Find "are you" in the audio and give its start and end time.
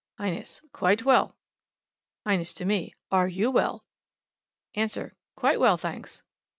3.11-3.51